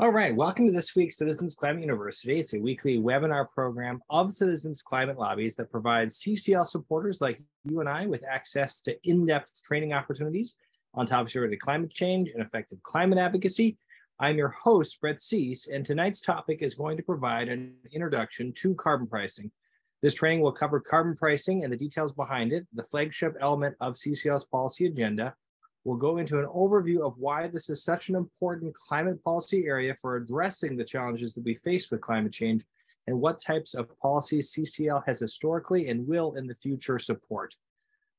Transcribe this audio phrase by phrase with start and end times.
[0.00, 2.38] All right, welcome to this week's Citizens Climate University.
[2.38, 7.80] It's a weekly webinar program of Citizens Climate Lobby's that provides CCL supporters like you
[7.80, 10.54] and I with access to in-depth training opportunities
[10.94, 13.76] on topics related to climate change and effective climate advocacy.
[14.20, 18.76] I'm your host, Brett Cease, and tonight's topic is going to provide an introduction to
[18.76, 19.50] carbon pricing.
[20.00, 23.94] This training will cover carbon pricing and the details behind it, the flagship element of
[23.94, 25.34] CCL's policy agenda,
[25.88, 29.94] We'll go into an overview of why this is such an important climate policy area
[29.94, 32.62] for addressing the challenges that we face with climate change
[33.06, 37.54] and what types of policies CCL has historically and will in the future support.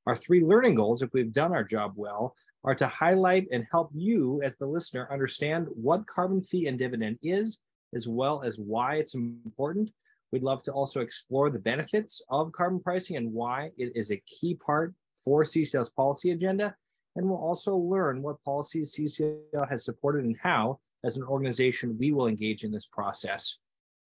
[0.07, 3.91] Our three learning goals, if we've done our job well, are to highlight and help
[3.93, 7.59] you as the listener understand what carbon fee and dividend is,
[7.93, 9.91] as well as why it's important.
[10.31, 14.23] We'd love to also explore the benefits of carbon pricing and why it is a
[14.25, 16.75] key part for CCL's policy agenda
[17.19, 22.13] and we'll also learn what policies CCL has supported and how, as an organization, we
[22.13, 23.57] will engage in this process.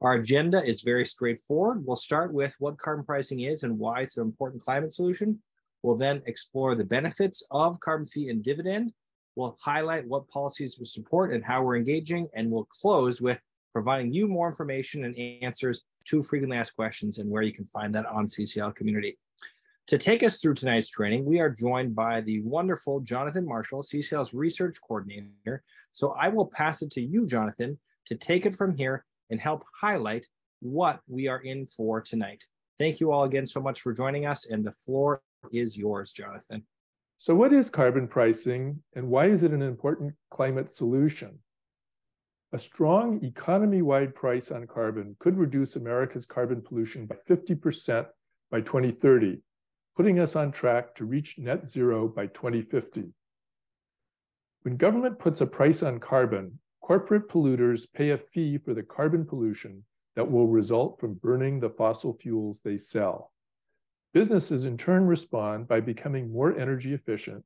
[0.02, 1.86] Our agenda is very straightforward.
[1.86, 5.40] We'll start with what carbon pricing is and why it's an important climate solution.
[5.84, 8.92] We'll then explore the benefits of carbon fee and dividend.
[9.36, 13.40] We'll highlight what policies we support and how we're engaging, and we'll close with
[13.74, 17.94] providing you more information and answers to frequently asked questions and where you can find
[17.94, 19.20] that on CCL community.
[19.88, 24.34] To take us through tonight's training, we are joined by the wonderful Jonathan Marshall, CCL's
[24.34, 25.62] research coordinator.
[25.92, 29.66] So I will pass it to you, Jonathan, to take it from here and help
[29.78, 30.26] highlight
[30.62, 32.46] what we are in for tonight.
[32.80, 36.66] Thank you all again so much for joining us, and the floor is yours, Jonathan.
[37.18, 41.38] So, what is carbon pricing and why is it an important climate solution?
[42.54, 48.08] A strong economy wide price on carbon could reduce America's carbon pollution by 50%
[48.50, 49.42] by 2030
[49.96, 53.14] putting us on track to reach net zero by 2050.
[54.64, 59.26] When government puts a price on carbon, corporate polluters pay a fee for the carbon
[59.26, 59.84] pollution
[60.16, 63.32] that will result from burning the fossil fuels they sell.
[64.14, 67.44] Businesses in turn respond by becoming more energy efficient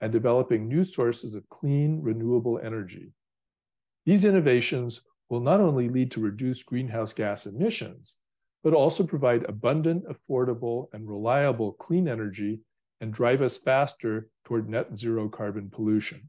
[0.00, 3.12] and developing new sources of clean, renewable energy.
[4.04, 8.16] These innovations will not only lead to reduced greenhouse gas emissions,
[8.62, 12.60] but also provide abundant, affordable, and reliable clean energy
[13.00, 16.28] and drive us faster toward net zero carbon pollution.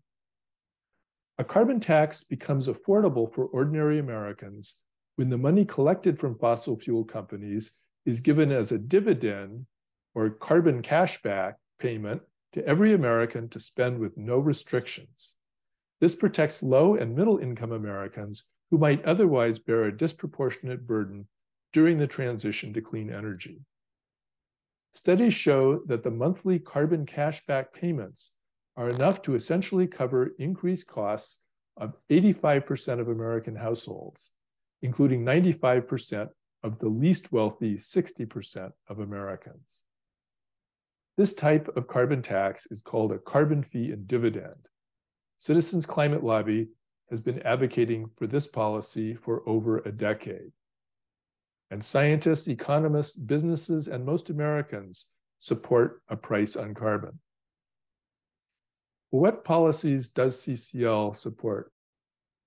[1.40, 4.78] A carbon tax becomes affordable for ordinary Americans
[5.16, 9.66] when the money collected from fossil fuel companies is given as a dividend
[10.16, 12.22] or carbon cashback payment
[12.54, 15.36] to every American to spend with no restrictions.
[16.02, 21.28] This protects low and middle income Americans who might otherwise bear a disproportionate burden
[21.74, 23.62] during the transition to clean energy.
[24.94, 28.32] Studies show that the monthly carbon cashback payments
[28.76, 31.40] are enough to essentially cover increased costs
[31.78, 34.32] of 85% of American households,
[34.82, 36.30] including 95%
[36.64, 39.84] of the least wealthy 60% of Americans.
[41.18, 44.68] This type of carbon tax is called a carbon fee and dividend.
[45.38, 46.70] Citizens Climate Lobby
[47.10, 50.52] has been advocating for this policy for over a decade.
[51.72, 55.10] And scientists, economists, businesses, and most Americans
[55.40, 57.20] support a price on carbon.
[59.12, 61.72] What policies does CCL support?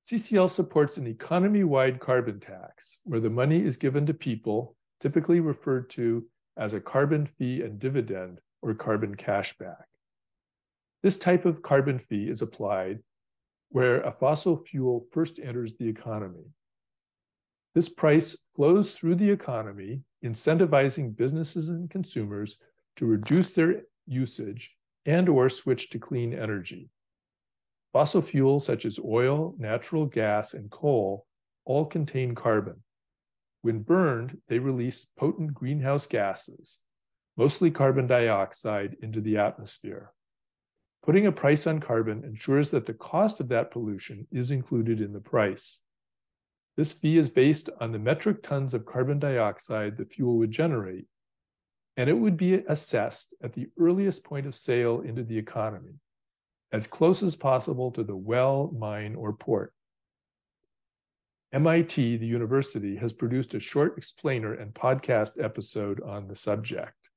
[0.04, 5.40] CCL supports an economy wide carbon tax where the money is given to people, typically
[5.40, 6.24] referred to
[6.56, 9.84] as a carbon fee and dividend or carbon cashback.
[11.02, 13.00] This type of carbon fee is applied
[13.70, 16.44] where a fossil fuel first enters the economy.
[17.74, 22.58] This price flows through the economy, incentivizing businesses and consumers
[22.96, 26.90] to reduce their usage and or switch to clean energy.
[27.92, 31.26] Fossil fuels such as oil, natural gas, and coal
[31.64, 32.82] all contain carbon.
[33.62, 36.78] When burned, they release potent greenhouse gases,
[37.36, 40.12] mostly carbon dioxide, into the atmosphere.
[41.02, 45.12] Putting a price on carbon ensures that the cost of that pollution is included in
[45.12, 45.82] the price.
[46.76, 51.06] This fee is based on the metric tons of carbon dioxide the fuel would generate,
[51.98, 56.00] and it would be assessed at the earliest point of sale into the economy,
[56.72, 59.74] as close as possible to the well, mine, or port.
[61.52, 67.10] MIT, the university, has produced a short explainer and podcast episode on the subject.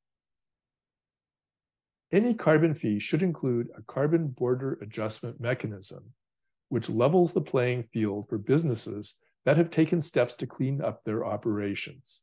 [2.11, 6.13] Any carbon fee should include a carbon border adjustment mechanism,
[6.67, 11.23] which levels the playing field for businesses that have taken steps to clean up their
[11.23, 12.21] operations.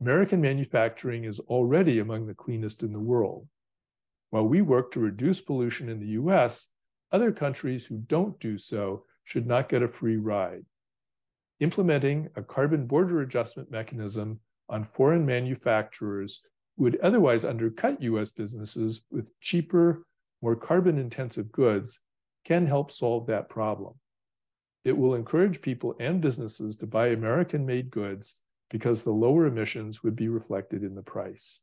[0.00, 3.46] American manufacturing is already among the cleanest in the world.
[4.30, 6.68] While we work to reduce pollution in the US,
[7.10, 10.64] other countries who don't do so should not get a free ride.
[11.60, 14.38] Implementing a carbon border adjustment mechanism
[14.68, 16.42] on foreign manufacturers
[16.76, 20.04] who would otherwise undercut US businesses with cheaper,
[20.40, 22.00] more carbon intensive goods
[22.44, 23.94] can help solve that problem.
[24.84, 28.36] It will encourage people and businesses to buy American made goods
[28.70, 31.60] because the lower emissions would be reflected in the price.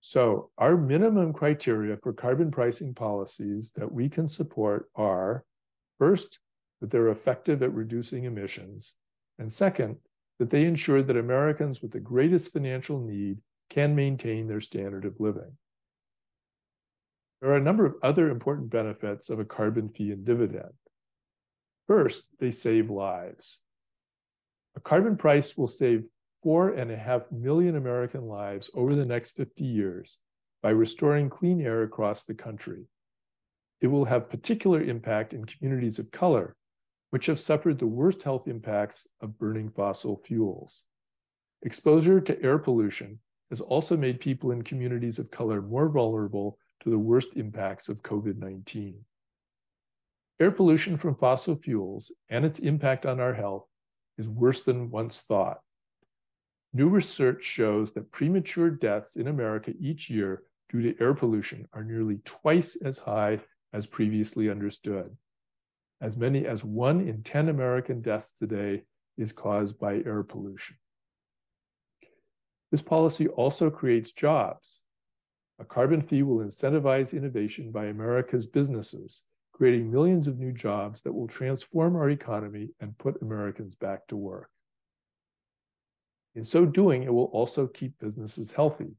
[0.00, 5.44] So, our minimum criteria for carbon pricing policies that we can support are
[5.98, 6.38] first,
[6.80, 8.94] that they're effective at reducing emissions,
[9.38, 9.96] and second,
[10.38, 13.38] that they ensure that Americans with the greatest financial need
[13.68, 15.56] can maintain their standard of living.
[17.40, 20.72] There are a number of other important benefits of a carbon fee and dividend.
[21.86, 23.62] First, they save lives.
[24.76, 26.04] A carbon price will save
[26.42, 30.18] four and a half million American lives over the next 50 years
[30.62, 32.86] by restoring clean air across the country.
[33.80, 36.56] It will have particular impact in communities of color
[37.10, 40.84] which have suffered the worst health impacts of burning fossil fuels.
[41.62, 43.18] Exposure to air pollution
[43.50, 48.00] has also made people in communities of color more vulnerable to the worst impacts of
[48.02, 49.04] COVID 19.
[50.38, 53.66] Air pollution from fossil fuels and its impact on our health
[54.18, 55.58] is worse than once thought.
[56.72, 61.82] New research shows that premature deaths in America each year due to air pollution are
[61.82, 63.40] nearly twice as high
[63.72, 65.10] as previously understood
[66.00, 68.82] as many as one in 10 American deaths today
[69.16, 70.76] is caused by air pollution.
[72.70, 74.82] This policy also creates jobs.
[75.58, 79.22] A carbon fee will incentivize innovation by America's businesses,
[79.52, 84.16] creating millions of new jobs that will transform our economy and put Americans back to
[84.16, 84.50] work.
[86.34, 88.94] In so doing, it will also keep businesses healthy.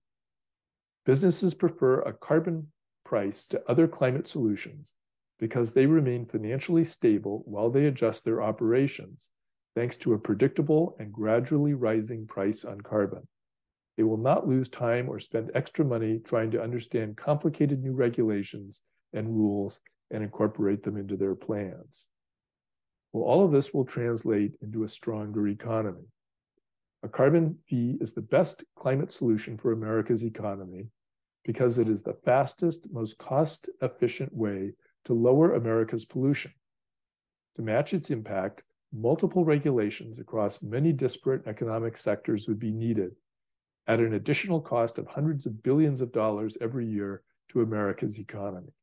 [1.06, 2.72] Businesses prefer a carbon
[3.06, 4.96] price to other climate solutions
[5.40, 9.30] because they remain financially stable while they adjust their operations,
[9.76, 13.28] thanks to a predictable and gradually rising price on carbon.
[13.98, 18.84] They will not lose time or spend extra money trying to understand complicated new regulations
[19.12, 19.80] and rules
[20.12, 22.08] and incorporate them into their plans.
[23.12, 26.06] Well, all of this will translate into a stronger economy.
[27.02, 30.90] A carbon fee is the best climate solution for America's economy
[31.44, 34.74] because it is the fastest, most cost efficient way
[35.06, 36.52] to lower America's pollution.
[37.56, 38.62] To match its impact,
[38.94, 43.16] multiple regulations across many disparate economic sectors would be needed
[43.88, 48.74] at an additional cost of hundreds of billions of dollars every year to America's economy.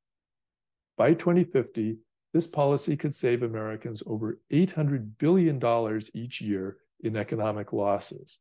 [0.97, 1.99] By 2050,
[2.33, 5.61] this policy could save Americans over $800 billion
[6.15, 8.39] each year in economic losses,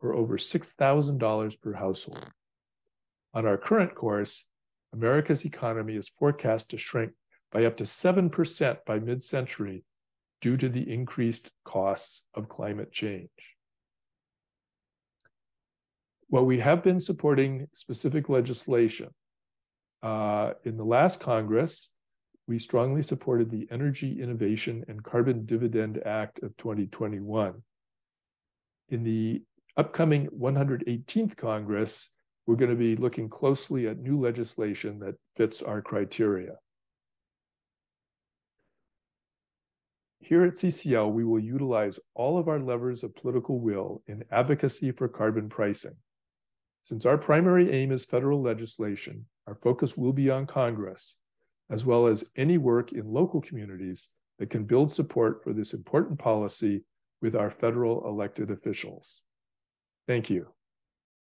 [0.00, 2.30] or over $6,000 per household.
[3.32, 4.48] On our current course,
[4.92, 7.12] America's economy is forecast to shrink
[7.52, 9.84] by up to 7% by mid century
[10.40, 13.28] due to the increased costs of climate change.
[16.32, 19.08] Well, we have been supporting specific legislation.
[20.00, 21.92] Uh, in the last Congress,
[22.46, 27.60] we strongly supported the Energy Innovation and Carbon Dividend Act of 2021.
[28.90, 29.42] In the
[29.76, 32.12] upcoming 118th Congress,
[32.46, 36.52] we're going to be looking closely at new legislation that fits our criteria.
[40.20, 44.92] Here at CCL, we will utilize all of our levers of political will in advocacy
[44.92, 45.96] for carbon pricing.
[46.82, 51.20] Since our primary aim is federal legislation, our focus will be on Congress,
[51.70, 54.08] as well as any work in local communities
[54.38, 56.82] that can build support for this important policy
[57.20, 59.24] with our federal elected officials.
[60.08, 60.48] Thank you.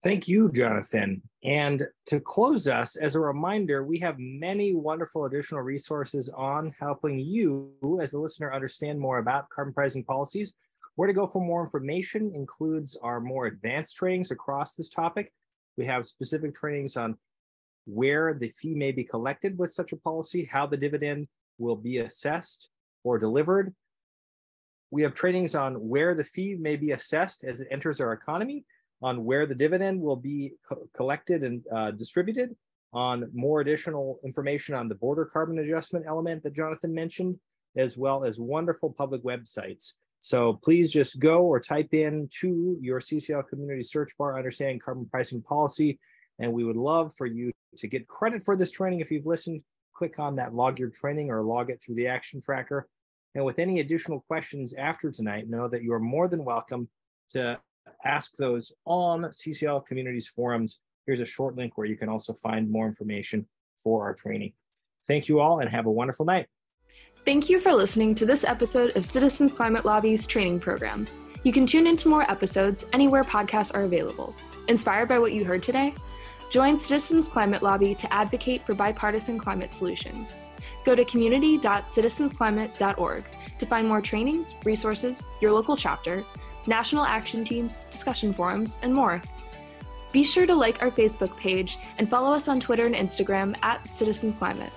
[0.02, 1.20] Thank you, Jonathan.
[1.42, 7.18] And to close us, as a reminder, we have many wonderful additional resources on helping
[7.18, 10.52] you as a listener understand more about carbon pricing policies.
[10.94, 15.32] Where to go for more information includes our more advanced trainings across this topic.
[15.78, 17.16] We have specific trainings on
[17.86, 21.98] where the fee may be collected with such a policy, how the dividend will be
[21.98, 22.68] assessed
[23.04, 23.72] or delivered.
[24.90, 28.64] We have trainings on where the fee may be assessed as it enters our economy
[29.02, 32.56] on where the dividend will be co collected and uh, distributed,
[32.92, 37.38] on more additional information on the border carbon adjustment element that Jonathan mentioned,
[37.76, 39.92] as well as wonderful public websites.
[40.20, 45.06] So please just go or type in to your CCL community search bar, understand carbon
[45.06, 45.98] pricing policy.
[46.38, 49.00] And we would love for you to get credit for this training.
[49.00, 49.62] If you've listened,
[49.94, 52.88] click on that log your training or log it through the action tracker.
[53.34, 56.88] And with any additional questions after tonight, know that you are more than welcome
[57.30, 57.60] to
[58.04, 60.80] ask those on CCL Communities forums.
[61.06, 63.46] Here's a short link where you can also find more information
[63.82, 64.52] for our training.
[65.06, 66.48] Thank you all and have a wonderful night.
[67.28, 71.06] Thank you for listening to this episode of Citizens Climate Lobby's training program.
[71.42, 74.34] You can tune into more episodes anywhere podcasts are available.
[74.68, 75.92] Inspired by what you heard today?
[76.50, 80.32] Join Citizens Climate Lobby to advocate for bipartisan climate solutions.
[80.86, 83.24] Go to community.citizensclimate.org
[83.58, 86.24] to find more trainings, resources, your local chapter,
[86.66, 89.20] national action teams, discussion forums, and more.
[90.12, 93.94] Be sure to like our Facebook page and follow us on Twitter and Instagram at
[93.94, 94.72] Citizens Climate.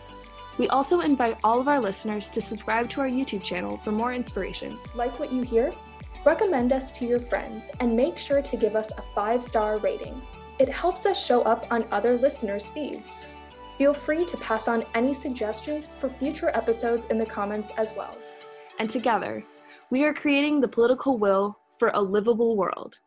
[0.62, 4.14] We also invite all of our listeners to subscribe to our YouTube channel for more
[4.14, 4.78] inspiration.
[4.94, 5.72] Like what you hear?
[6.24, 10.22] Recommend us to your friends and make sure to give us a five star rating.
[10.60, 13.26] It helps us show up on other listeners' feeds.
[13.80, 18.16] Feel free to pass on any suggestions for future episodes in the comments as well.
[18.78, 19.44] And together,
[19.90, 23.00] we are creating the political will for a livable world.